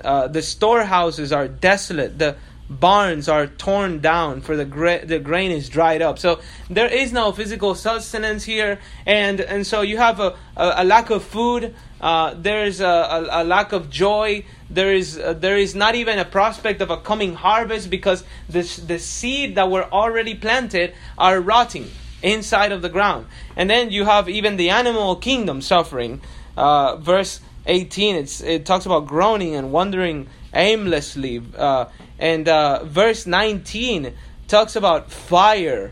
[0.04, 2.18] Uh, the storehouses are desolate.
[2.18, 2.36] The
[2.80, 6.18] barns are torn down for the gra- the grain is dried up.
[6.18, 10.84] So there is no physical sustenance here and and so you have a, a, a
[10.84, 15.58] lack of food uh, there's a, a, a, lack of joy there is uh, there
[15.58, 19.84] is not even a prospect of a coming harvest because the, the seed that were
[19.92, 21.88] already planted are rotting
[22.24, 23.28] inside of the ground.
[23.56, 26.22] And then you have even the animal kingdom suffering.
[26.58, 31.86] Uh, verse 18 it's, it talks about groaning and wandering aimlessly uh,
[32.22, 34.14] and uh, verse 19
[34.48, 35.92] talks about fire.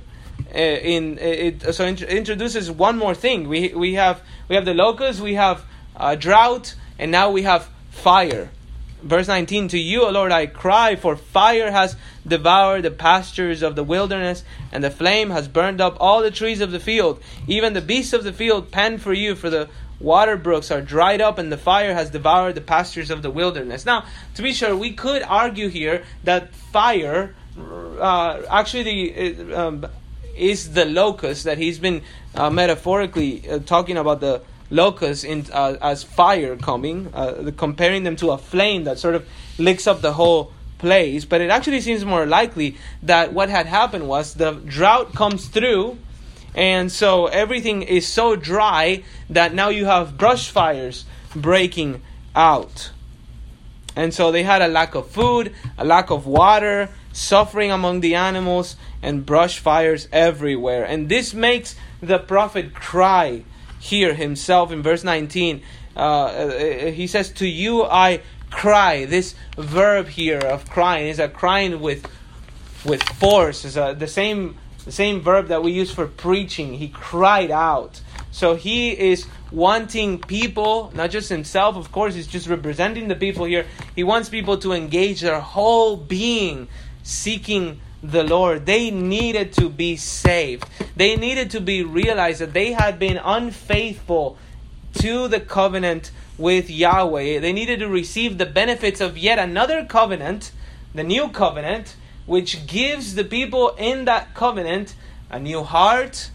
[0.54, 3.48] Uh, in it, so introduces one more thing.
[3.48, 5.64] We we have we have the locusts, we have
[5.96, 8.50] uh, drought, and now we have fire.
[9.04, 11.96] Verse 19 To you, O Lord, I cry, for fire has
[12.26, 16.62] devoured the pastures of the wilderness, and the flame has burned up all the trees
[16.62, 17.22] of the field.
[17.48, 21.22] Even the beasts of the field pant for you, for the water brooks are dried
[21.22, 23.86] up and the fire has devoured the pastures of the wilderness.
[23.86, 29.86] Now, to be sure, we could argue here that fire uh, actually um,
[30.36, 32.02] is the locust, that he's been
[32.36, 38.16] uh, metaphorically uh, talking about the locust in, uh, as fire coming, uh, comparing them
[38.16, 41.26] to a flame that sort of licks up the whole place.
[41.26, 45.98] But it actually seems more likely that what had happened was the drought comes through
[46.60, 52.02] and so everything is so dry that now you have brush fires breaking
[52.36, 52.92] out.
[53.96, 58.16] And so they had a lack of food, a lack of water, suffering among the
[58.16, 60.84] animals, and brush fires everywhere.
[60.84, 63.46] And this makes the prophet cry
[63.80, 65.62] here himself in verse 19.
[65.96, 68.20] Uh, uh he says, To you I
[68.52, 69.06] cry.
[69.06, 72.06] This verb here of crying is a crying with,
[72.84, 76.74] with force, is a, the same the same verb that we use for preaching.
[76.74, 78.02] He cried out.
[78.32, 83.46] So he is wanting people, not just himself, of course, he's just representing the people
[83.46, 83.66] here.
[83.96, 86.68] He wants people to engage their whole being
[87.04, 88.66] seeking the Lord.
[88.66, 90.66] They needed to be saved.
[90.96, 94.38] They needed to be realized that they had been unfaithful
[94.96, 97.40] to the covenant with Yahweh.
[97.40, 100.52] They needed to receive the benefits of yet another covenant,
[100.94, 101.96] the new covenant,
[102.30, 104.94] which gives the people in that covenant
[105.32, 106.30] a new heart,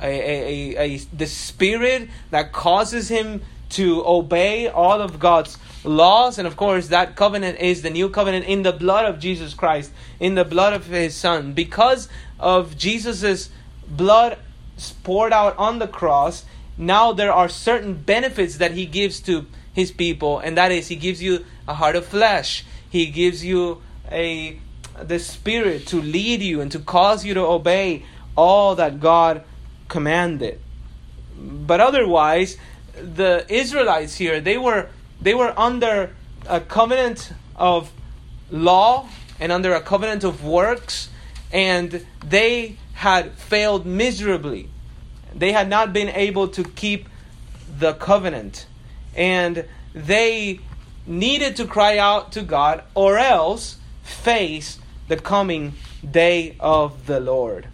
[0.00, 6.38] a, a, a, a, the spirit that causes him to obey all of God's laws.
[6.38, 9.90] And of course, that covenant is the new covenant in the blood of Jesus Christ,
[10.20, 11.54] in the blood of his Son.
[11.54, 12.08] Because
[12.38, 13.50] of Jesus'
[13.88, 14.38] blood
[15.02, 16.44] poured out on the cross,
[16.78, 20.94] now there are certain benefits that he gives to his people, and that is, he
[20.94, 24.60] gives you a heart of flesh, he gives you a
[25.02, 28.04] the Spirit to lead you and to cause you to obey
[28.36, 29.42] all that God
[29.88, 30.60] commanded.
[31.38, 32.56] But otherwise,
[32.94, 34.88] the Israelites here, they were
[35.20, 36.14] they were under
[36.46, 37.90] a covenant of
[38.50, 39.08] law
[39.40, 41.08] and under a covenant of works,
[41.52, 44.68] and they had failed miserably.
[45.34, 47.08] They had not been able to keep
[47.78, 48.66] the covenant.
[49.14, 50.60] And they
[51.06, 54.78] needed to cry out to God or else face
[55.08, 55.74] the coming
[56.08, 57.68] day of the Lord.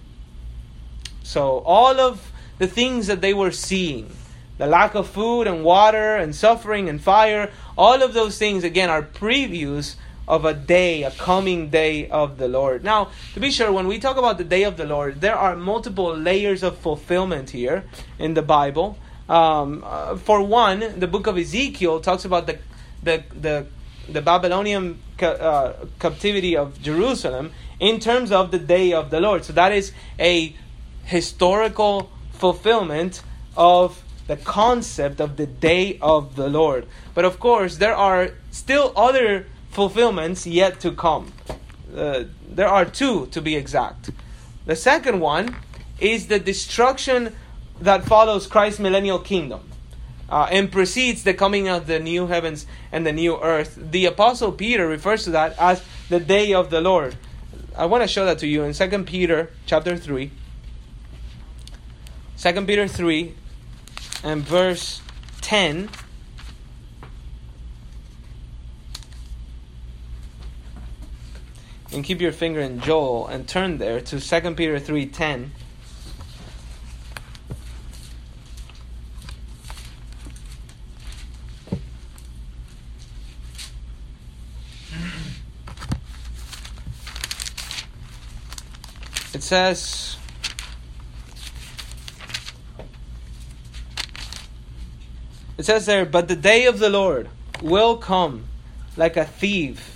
[1.22, 4.10] So, all of the things that they were seeing,
[4.58, 8.90] the lack of food and water and suffering and fire, all of those things, again,
[8.90, 9.96] are previews
[10.28, 12.84] of a day, a coming day of the Lord.
[12.84, 15.56] Now, to be sure, when we talk about the day of the Lord, there are
[15.56, 17.84] multiple layers of fulfillment here
[18.18, 18.98] in the Bible.
[19.28, 22.58] Um, uh, for one, the book of Ezekiel talks about the,
[23.02, 23.66] the, the
[24.12, 29.44] the Babylonian uh, captivity of Jerusalem in terms of the day of the Lord.
[29.44, 30.54] So that is a
[31.04, 33.22] historical fulfillment
[33.56, 36.86] of the concept of the day of the Lord.
[37.14, 41.32] But of course, there are still other fulfillments yet to come.
[41.94, 44.10] Uh, there are two to be exact.
[44.66, 45.56] The second one
[45.98, 47.34] is the destruction
[47.80, 49.71] that follows Christ's millennial kingdom
[50.32, 53.78] uh, and precedes the coming of the new heavens and the new earth.
[53.78, 57.16] The apostle Peter refers to that as the day of the Lord.
[57.76, 60.30] I want to show that to you in 2 Peter chapter 3.
[62.38, 63.34] 2 Peter 3
[64.24, 65.02] and verse
[65.42, 65.90] 10.
[71.92, 75.50] And keep your finger in Joel and turn there to 2 Peter 3:10.
[89.42, 90.16] Says
[95.58, 97.28] it says there but the day of the lord
[97.60, 98.44] will come
[98.96, 99.92] like a thief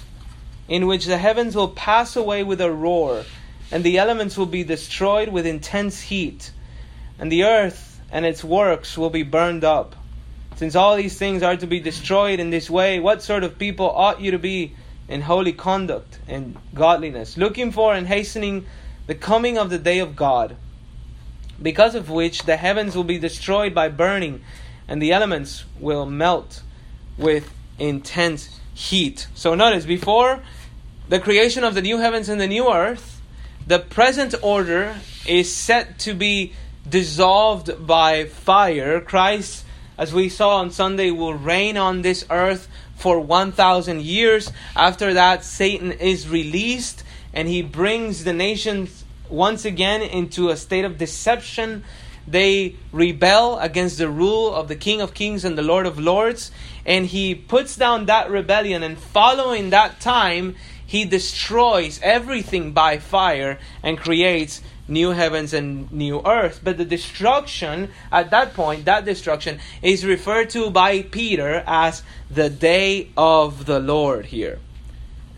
[0.69, 3.25] in which the heavens will pass away with a roar,
[3.71, 6.51] and the elements will be destroyed with intense heat,
[7.19, 9.95] and the earth and its works will be burned up.
[10.57, 13.91] Since all these things are to be destroyed in this way, what sort of people
[13.91, 14.75] ought you to be
[15.09, 18.67] in holy conduct and godliness, looking for and hastening
[19.07, 20.57] the coming of the day of God,
[21.61, 24.43] because of which the heavens will be destroyed by burning,
[24.89, 26.63] and the elements will melt
[27.17, 29.27] with intense heat.
[29.35, 30.43] So notice, before
[31.09, 33.21] the creation of the new heavens and the new earth,
[33.67, 36.53] the present order is set to be
[36.89, 39.01] dissolved by fire.
[39.01, 39.65] Christ,
[39.99, 44.53] as we saw on Sunday, will reign on this earth for 1,000 years.
[44.75, 47.03] After that, Satan is released
[47.37, 51.85] and he brings the nations once again into a state of deception.
[52.27, 56.51] They rebel against the rule of the King of Kings and the Lord of Lords,
[56.87, 58.83] and he puts down that rebellion.
[58.83, 66.23] And following that time, he destroys everything by fire and creates new heavens and new
[66.25, 66.61] earth.
[66.65, 72.49] But the destruction, at that point, that destruction is referred to by Peter as the
[72.49, 74.59] day of the Lord here.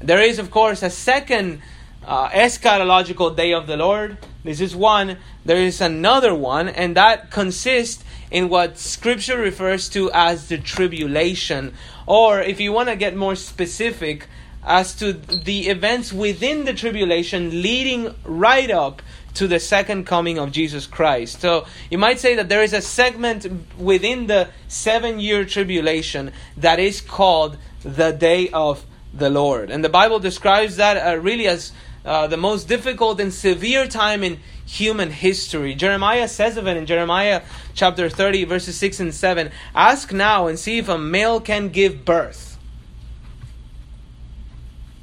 [0.01, 1.61] There is, of course, a second
[2.09, 4.17] uh, eschatological day of the Lord.
[4.43, 5.19] This is one.
[5.45, 11.75] There is another one, and that consists in what Scripture refers to as the tribulation.
[12.07, 14.27] Or, if you want to get more specific,
[14.65, 19.01] as to the events within the tribulation leading right up
[19.35, 21.41] to the second coming of Jesus Christ.
[21.41, 23.47] So you might say that there is a segment
[23.79, 29.71] within the seven year tribulation that is called the day of the Lord.
[29.71, 31.73] And the Bible describes that uh, really as
[32.09, 35.75] uh, the most difficult and severe time in human history.
[35.75, 37.43] Jeremiah says of it in Jeremiah
[37.75, 42.07] chapter 30, verses 6 and 7 Ask now and see if a male can give
[42.07, 42.57] birth.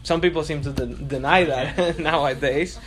[0.01, 2.79] Some people seem to de- deny that nowadays.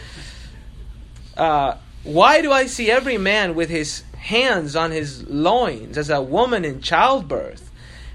[1.36, 6.20] Uh, why do I see every man with his hands on his loins as a
[6.20, 7.70] woman in childbirth?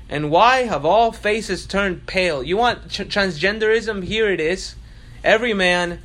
[0.09, 2.43] And why have all faces turned pale?
[2.43, 4.03] You want tr- transgenderism?
[4.03, 4.75] Here it is.
[5.23, 5.99] Every man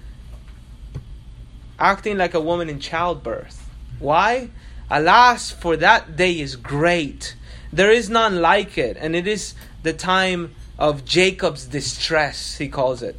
[1.79, 3.69] acting like a woman in childbirth.
[3.99, 4.51] Why?
[4.91, 7.37] Alas, for that day is great.
[7.73, 13.03] There is none like it, and it is the time of Jacob's distress, he calls
[13.03, 13.17] it.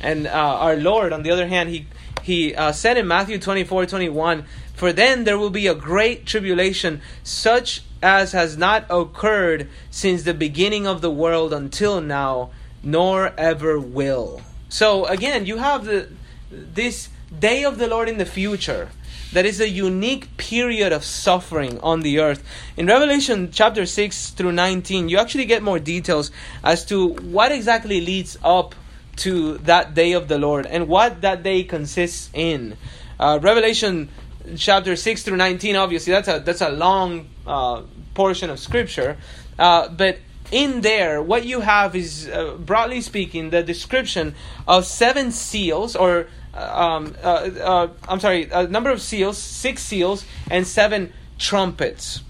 [0.00, 1.86] And uh, our Lord, on the other hand, he
[2.22, 7.02] he uh, said in Matthew 24 21, For then there will be a great tribulation,
[7.22, 12.50] such as has not occurred since the beginning of the world until now,
[12.82, 14.40] nor ever will.
[14.74, 16.08] So again, you have the,
[16.50, 17.08] this
[17.38, 18.88] day of the Lord in the future
[19.32, 22.42] that is a unique period of suffering on the earth.
[22.76, 26.32] In Revelation chapter 6 through 19, you actually get more details
[26.64, 28.74] as to what exactly leads up
[29.18, 32.76] to that day of the Lord and what that day consists in.
[33.20, 34.08] Uh, Revelation
[34.56, 37.82] chapter 6 through 19, obviously, that's a, that's a long uh,
[38.14, 39.18] portion of scripture.
[39.56, 40.18] Uh, but
[40.54, 44.36] in there, what you have is, uh, broadly speaking, the description
[44.68, 50.24] of seven seals, or uh, um, uh, I'm sorry, a number of seals, six seals,
[50.48, 52.22] and seven trumpets.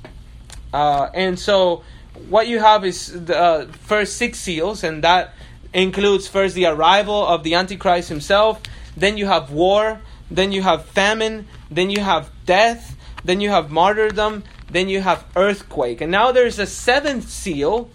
[0.73, 1.85] and so,
[2.31, 5.35] what you have is the first six seals, and that
[5.75, 8.63] includes first the arrival of the Antichrist himself,
[8.97, 13.71] then you have war, then you have famine, then you have death, then you have
[13.71, 16.01] martyrdom, then you have earthquake.
[16.01, 17.91] And now there's a seventh seal,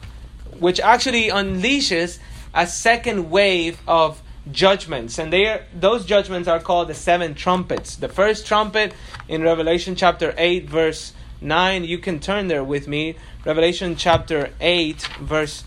[0.58, 2.20] which actually unleashes
[2.54, 5.20] a second wave of judgments.
[5.20, 7.96] And they are, those judgments are called the seven trumpets.
[7.96, 8.94] The first trumpet
[9.28, 13.16] in Revelation chapter 8, verse 9, you can turn there with me.
[13.46, 15.64] Revelation chapter 8, verse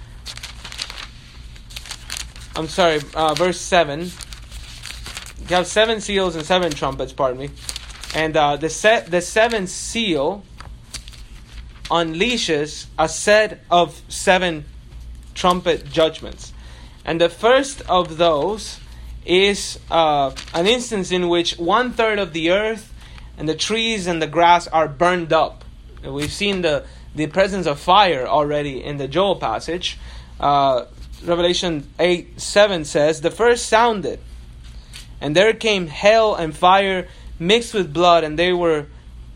[2.55, 4.01] I'm sorry, uh, verse 7.
[4.01, 7.51] You have seven seals and seven trumpets, pardon me.
[8.14, 10.45] And uh, the, set, the seventh seal
[11.85, 14.66] unleashes a set of seven
[15.35, 16.53] trumpet judgments.
[17.05, 18.79] And the first of those
[19.25, 22.92] is uh, an instance in which one third of the earth
[23.38, 25.64] and the trees and the grass are burned up.
[26.05, 29.99] We've seen the, the presence of fire already in the Joel passage.
[30.40, 30.87] Uh,
[31.25, 34.18] Revelation 8 7 says, The first sounded,
[35.21, 37.07] and there came hail and fire
[37.39, 38.87] mixed with blood, and they were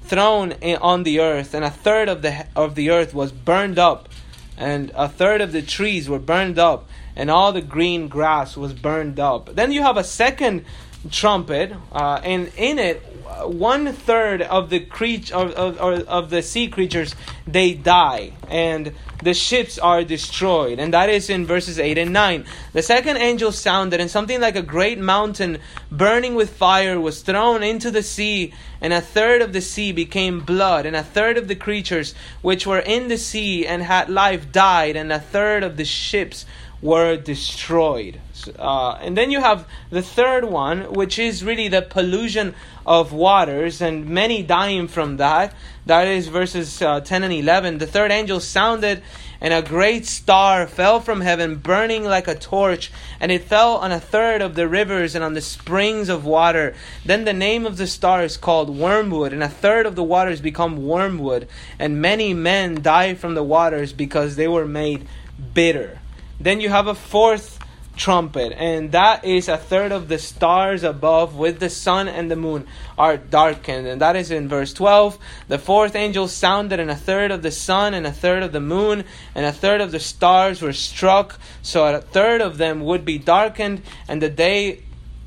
[0.02, 4.08] thrown on the earth, and a third of the of the earth was burned up,
[4.56, 8.72] and a third of the trees were burned up, and all the green grass was
[8.72, 9.54] burned up.
[9.54, 10.64] Then you have a second
[11.10, 13.02] trumpet, uh, and in it,
[13.44, 17.14] one third of the creature of, of, of the sea creatures
[17.46, 18.92] they die, and
[19.22, 22.44] the ships are destroyed, and that is in verses eight and nine.
[22.72, 25.58] The second angel sounded, and something like a great mountain
[25.90, 30.40] burning with fire was thrown into the sea, and a third of the sea became
[30.40, 34.50] blood, and a third of the creatures which were in the sea and had life
[34.52, 36.46] died, and a third of the ships
[36.86, 38.20] were destroyed.
[38.56, 42.54] Uh, and then you have the third one, which is really the pollution
[42.86, 45.52] of waters, and many dying from that.
[45.86, 47.78] That is verses uh, 10 and 11.
[47.78, 49.02] The third angel sounded,
[49.40, 53.90] and a great star fell from heaven, burning like a torch, and it fell on
[53.90, 56.72] a third of the rivers and on the springs of water.
[57.04, 60.40] Then the name of the star is called Wormwood, and a third of the waters
[60.40, 61.48] become wormwood,
[61.80, 65.08] and many men die from the waters because they were made
[65.52, 65.98] bitter.
[66.38, 67.58] Then you have a fourth
[67.96, 72.36] trumpet, and that is a third of the stars above with the sun and the
[72.36, 72.66] moon
[72.98, 73.86] are darkened.
[73.86, 75.18] And that is in verse 12.
[75.48, 78.60] The fourth angel sounded, and a third of the sun and a third of the
[78.60, 83.04] moon and a third of the stars were struck, so a third of them would
[83.04, 84.82] be darkened, and the day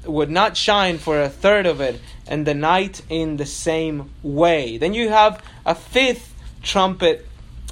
[0.05, 4.77] would not shine for a third of it, and the night in the same way.
[4.77, 7.27] Then you have a fifth trumpet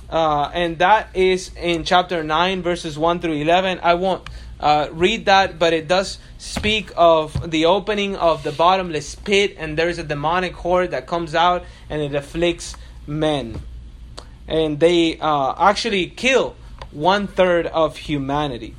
[0.10, 3.80] uh, and that is in chapter 9, verses 1 through 11.
[3.84, 4.28] I won't
[4.60, 9.78] uh, read that, but it does speak of the opening of the bottomless pit, and
[9.78, 13.62] there's a demonic horde that comes out and it afflicts men.
[14.48, 16.56] And they uh, actually kill
[16.92, 18.76] one third of humanity.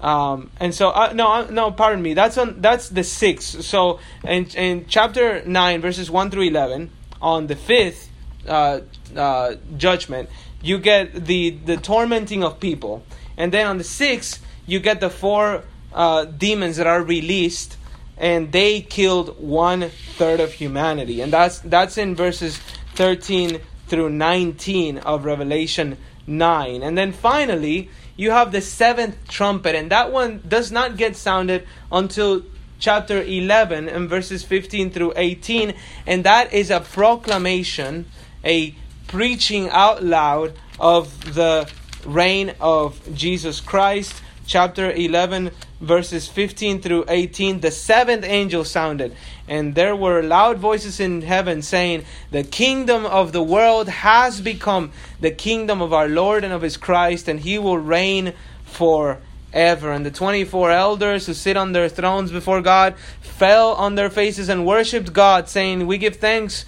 [0.00, 2.14] Um, and so, uh, no, uh, no, pardon me.
[2.14, 2.60] That's on.
[2.60, 3.64] That's the sixth.
[3.64, 8.08] So, in in chapter nine, verses one through eleven, on the fifth
[8.46, 8.80] uh,
[9.16, 10.28] uh, judgment,
[10.60, 13.04] you get the the tormenting of people,
[13.36, 17.76] and then on the sixth you get the four uh, demons that are released,
[18.16, 22.58] and they killed one third of humanity, and that's that's in verses
[22.94, 25.96] thirteen through nineteen of Revelation
[26.26, 31.14] nine, and then finally you have the seventh trumpet, and that one does not get
[31.14, 32.42] sounded until
[32.78, 35.74] chapter 11 and verses 15 through 18
[36.06, 38.06] and that is a proclamation
[38.44, 38.74] a
[39.08, 41.68] preaching out loud of the
[42.04, 44.22] reign of Jesus Christ.
[44.46, 45.50] Chapter 11,
[45.80, 47.60] verses 15 through 18.
[47.60, 49.14] The seventh angel sounded,
[49.46, 54.92] and there were loud voices in heaven saying, The kingdom of the world has become
[55.20, 58.32] the kingdom of our Lord and of his Christ, and he will reign
[58.64, 59.92] forever.
[59.92, 64.48] And the 24 elders who sit on their thrones before God fell on their faces
[64.48, 66.64] and worshipped God, saying, We give thanks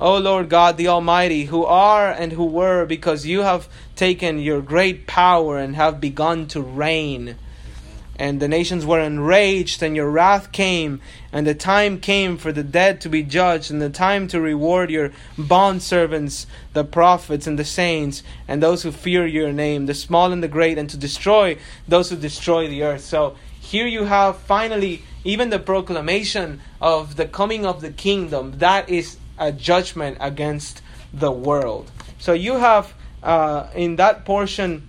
[0.00, 4.62] O Lord God the Almighty, who are and who were, because you have taken your
[4.62, 7.36] great power and have begun to reign.
[8.18, 12.62] And the nations were enraged, and your wrath came, and the time came for the
[12.62, 17.64] dead to be judged, and the time to reward your bondservants, the prophets and the
[17.64, 21.58] saints, and those who fear your name, the small and the great, and to destroy
[21.86, 23.02] those who destroy the earth.
[23.02, 28.54] So here you have finally even the proclamation of the coming of the kingdom.
[28.58, 30.82] That is a judgment against
[31.12, 31.90] the world.
[32.18, 34.86] So you have uh, in that portion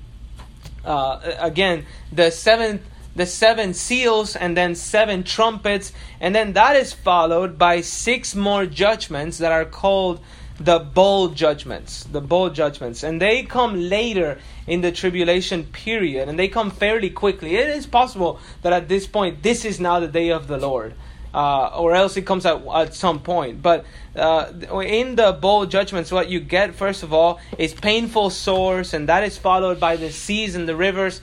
[0.86, 2.82] uh, again the seventh
[3.16, 8.66] the seven seals and then seven trumpets and then that is followed by six more
[8.66, 10.22] judgments that are called
[10.60, 13.04] the bowl judgments the bowl judgments.
[13.04, 17.56] And they come later in the tribulation period and they come fairly quickly.
[17.56, 20.93] It is possible that at this point this is now the day of the lord
[21.34, 23.61] uh, or else it comes at, at some point.
[23.61, 24.51] But uh,
[24.84, 29.23] in the bowl judgments, what you get, first of all, is painful sores, and that
[29.23, 31.21] is followed by the seas and the rivers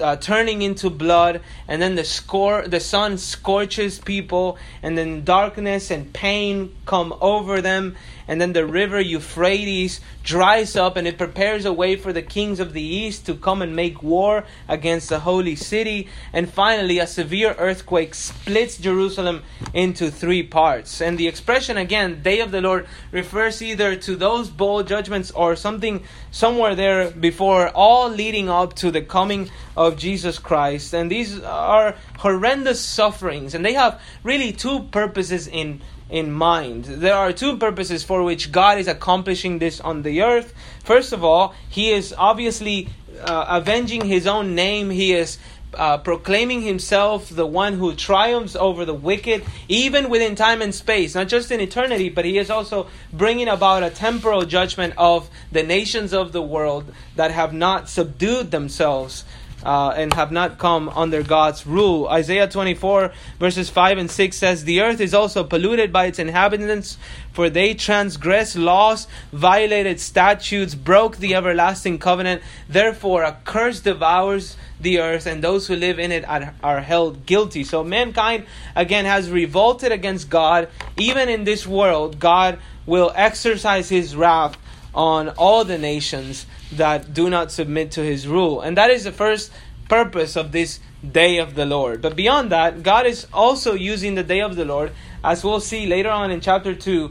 [0.00, 5.90] uh, turning into blood, and then the score, the sun scorches people, and then darkness
[5.90, 7.96] and pain come over them,
[8.26, 12.60] and then the river Euphrates dries up, and it prepares a way for the kings
[12.60, 17.06] of the east to come and make war against the holy city, and finally, a
[17.06, 19.42] severe earthquake splits Jerusalem
[19.74, 21.00] into three parts.
[21.00, 25.56] And the expression again, "Day of the Lord," refers either to those bowl judgments or
[25.56, 30.92] something somewhere there before, all leading up to the coming of Jesus Christ.
[30.92, 36.84] And these are horrendous sufferings, and they have really two purposes in in mind.
[36.84, 40.52] There are two purposes for which God is accomplishing this on the earth.
[40.84, 42.88] First of all, He is obviously
[43.22, 44.90] uh, avenging His own name.
[44.90, 45.38] He is
[45.74, 51.14] uh, proclaiming himself the one who triumphs over the wicked, even within time and space,
[51.14, 55.62] not just in eternity, but he is also bringing about a temporal judgment of the
[55.62, 59.24] nations of the world that have not subdued themselves
[59.64, 62.08] uh, and have not come under God's rule.
[62.08, 66.98] Isaiah 24, verses 5 and 6 says, The earth is also polluted by its inhabitants,
[67.32, 72.42] for they transgressed laws, violated statutes, broke the everlasting covenant.
[72.68, 77.26] Therefore, a curse devours the earth, and those who live in it are, are held
[77.26, 77.64] guilty.
[77.64, 80.68] So, mankind, again, has revolted against God.
[80.96, 84.56] Even in this world, God will exercise his wrath
[84.94, 88.60] on all the nations that do not submit to his rule.
[88.60, 89.50] And that is the first
[89.88, 92.00] purpose of this day of the Lord.
[92.00, 94.92] But beyond that, God is also using the day of the Lord,
[95.24, 97.10] as we'll see later on in chapter 2,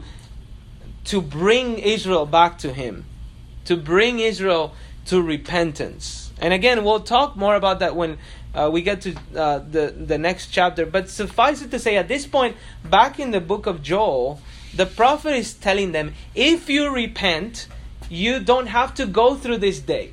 [1.04, 3.04] to bring Israel back to him,
[3.64, 4.74] to bring Israel
[5.06, 6.32] to repentance.
[6.38, 8.18] And again, we'll talk more about that when
[8.54, 10.86] uh, we get to uh, the, the next chapter.
[10.86, 14.40] But suffice it to say, at this point, back in the book of Joel,
[14.74, 17.66] the prophet is telling them if you repent,
[18.10, 20.12] you don't have to go through this day.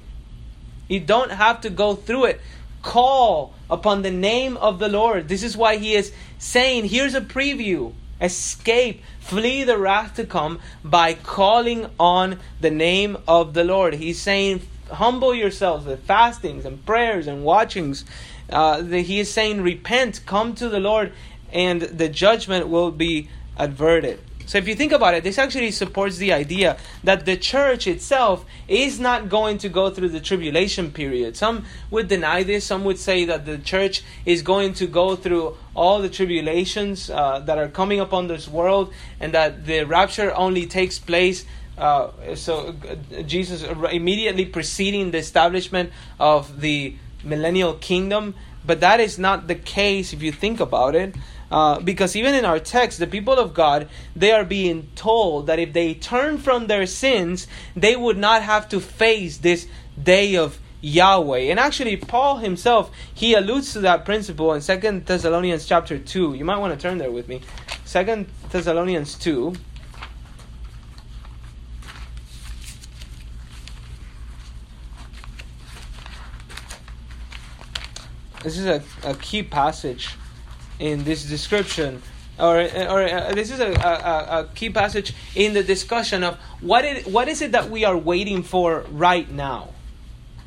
[0.88, 2.42] You don't have to go through it.
[2.82, 5.28] Call upon the name of the Lord.
[5.28, 7.94] This is why he is saying, here's a preview.
[8.22, 13.96] Escape, flee the wrath to come by calling on the name of the Lord.
[13.96, 18.06] He's saying, humble yourselves with fastings and prayers and watchings.
[18.50, 21.12] Uh, he is saying, repent, come to the Lord,
[21.52, 24.20] and the judgment will be averted.
[24.48, 28.46] So if you think about it, this actually supports the idea that the church itself
[28.70, 31.36] is not going to go through the tribulation period.
[31.36, 32.64] Some would deny this.
[32.64, 37.40] Some would say that the church is going to go through all the tribulations uh,
[37.40, 41.44] that are coming upon this world, and that the rapture only takes place.
[41.78, 45.92] Uh, so uh, Jesus immediately preceding the establishment
[46.22, 48.34] of the millennial kingdom,
[48.66, 51.14] but that is not the case if you think about it.
[51.50, 55.60] Uh, because even in our text, the people of God, they are being told that
[55.60, 59.68] if they turn from their sins, they would not have to face this
[60.02, 61.50] day of Yahweh.
[61.50, 66.34] And actually, Paul himself, he alludes to that principle in Second Thessalonians chapter 2.
[66.34, 67.42] You might want to turn there with me.
[67.86, 69.56] Second Thessalonians 2.
[78.44, 80.10] This is a, a key passage
[80.80, 82.02] in this description
[82.40, 86.86] or, or uh, this is a, a, a, key passage in the discussion of what
[86.86, 89.70] it, what is it that we are waiting for right now.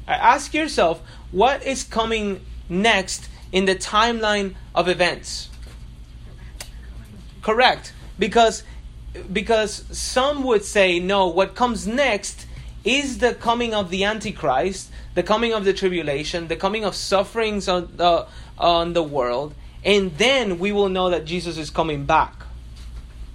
[0.07, 1.03] Ask yourself
[1.33, 5.49] what is coming next in the timeline of events.
[7.43, 8.63] Correct, because
[9.33, 11.27] because some would say no.
[11.27, 12.47] What comes next
[12.85, 17.69] is the coming of the Antichrist, the coming of the tribulation, the coming of sufferings
[17.69, 18.27] on the
[18.59, 19.55] on the world,
[19.85, 22.35] and then we will know that Jesus is coming back.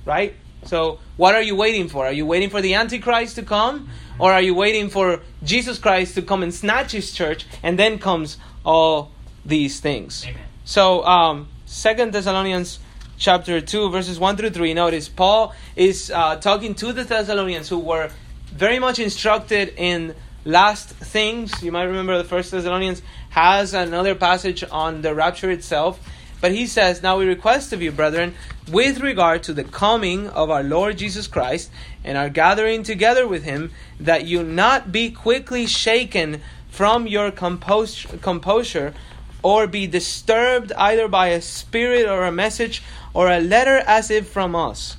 [0.06, 0.36] Right?
[0.66, 2.06] So, what are you waiting for?
[2.06, 3.90] Are you waiting for the Antichrist to come?
[4.18, 7.46] Or are you waiting for Jesus Christ to come and snatch his church?
[7.62, 9.12] And then comes all
[9.46, 10.26] these things.
[10.26, 10.42] Amen.
[10.64, 12.80] So, um, 2 Thessalonians
[13.18, 17.80] chapter 2, verses 1 through 3, notice Paul is uh, talking to the Thessalonians who
[17.80, 18.10] were
[18.48, 20.16] very much instructed in
[20.46, 21.62] last things.
[21.62, 26.00] You might remember the first Thessalonians has another passage on the rapture itself.
[26.46, 28.36] But he says, Now we request of you, brethren,
[28.72, 31.72] with regard to the coming of our Lord Jesus Christ
[32.04, 38.22] and our gathering together with him, that you not be quickly shaken from your compos-
[38.22, 38.94] composure
[39.42, 42.84] or be disturbed either by a spirit or a message
[43.16, 44.98] or a letter as if from us.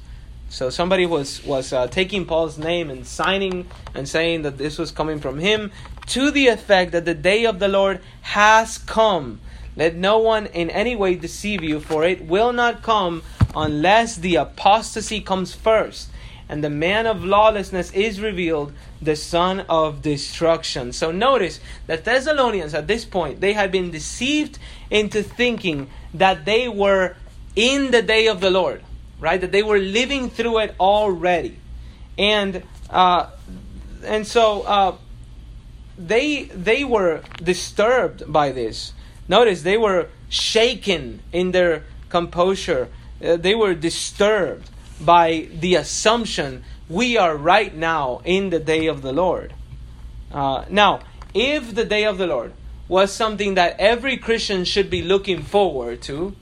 [0.49, 4.91] So somebody was was uh, taking Paul's name and signing and saying that this was
[4.91, 5.71] coming from him
[6.07, 9.39] to the effect that the day of the Lord has come
[9.77, 13.22] let no one in any way deceive you, for it will not come
[13.55, 16.09] unless the apostasy comes first,
[16.49, 18.72] and the man of lawlessness is revealed,
[19.03, 20.93] the son of destruction.
[20.93, 24.59] So notice the Thessalonians at this point, they had been deceived
[24.91, 27.16] into thinking that they were
[27.55, 28.83] in the day of the Lord,
[29.20, 29.41] right?
[29.41, 31.59] That they were living through it already.
[32.16, 33.31] And uh,
[34.05, 34.97] and so uh,
[35.99, 38.93] they they were disturbed by this
[39.29, 42.89] Notice they were shaken in their composure.
[43.24, 44.70] Uh, they were disturbed
[45.01, 49.53] by the assumption we are right now in the day of the Lord.
[50.33, 51.01] Uh, now,
[51.35, 52.53] if the day of the Lord
[52.89, 56.35] was something that every Christian should be looking forward to,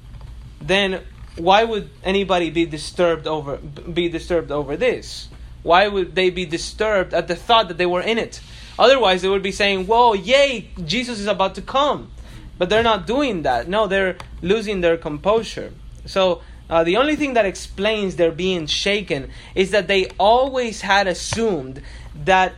[0.61, 1.01] then
[1.37, 5.28] why would anybody be disturbed over be disturbed over this?
[5.62, 8.41] Why would they be disturbed at the thought that they were in it?
[8.78, 10.70] Otherwise, they would be saying, "Whoa, yay!
[10.85, 12.11] Jesus is about to come."
[12.59, 13.69] But they're not doing that.
[13.69, 15.73] No, they're losing their composure.
[16.07, 21.07] So uh, the only thing that explains their being shaken is that they always had
[21.07, 21.83] assumed
[22.25, 22.55] that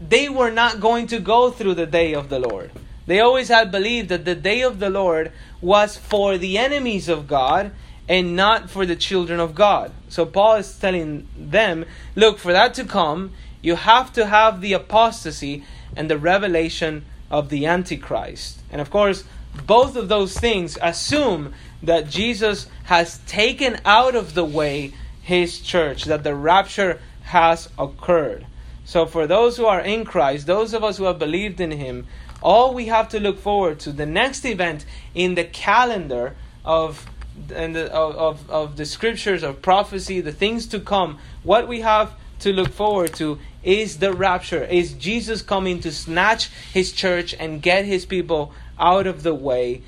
[0.00, 2.70] they were not going to go through the day of the Lord.
[3.06, 7.26] They always had believed that the day of the Lord was for the enemies of
[7.26, 7.72] God
[8.08, 9.92] and not for the children of God.
[10.08, 13.32] So Paul is telling them, look, for that to come,
[13.62, 15.64] you have to have the apostasy
[15.96, 17.04] and the revelation
[17.34, 18.60] of the Antichrist.
[18.70, 19.24] And of course,
[19.66, 26.04] both of those things assume that Jesus has taken out of the way his church,
[26.04, 28.46] that the rapture has occurred.
[28.84, 32.06] So, for those who are in Christ, those of us who have believed in him,
[32.40, 37.10] all we have to look forward to, the next event in the calendar of
[37.52, 42.12] and the, of, of the scriptures of prophecy, the things to come, what we have
[42.38, 47.62] to look forward to is the rapture, is Jesus coming to snatch his church and
[47.62, 49.82] get his people out of the way.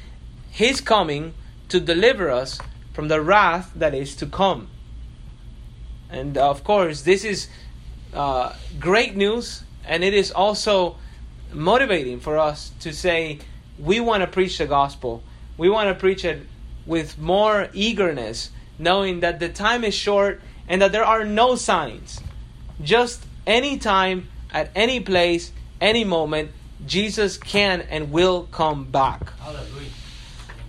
[0.51, 1.35] His coming
[1.69, 2.59] to deliver us
[2.93, 4.69] from the wrath that is to come.
[6.09, 7.49] And of course, this is
[8.15, 10.97] uh, great news, and it is also
[11.53, 13.39] motivating for us to say,
[13.79, 15.23] we want to preach the gospel.
[15.59, 16.47] We want to preach it
[16.87, 22.21] with more eagerness, knowing that the time is short and that there are no signs.
[22.83, 26.51] Just any time, at any place, any moment,
[26.87, 29.33] Jesus can and will come back.
[29.39, 29.91] Hallelujah.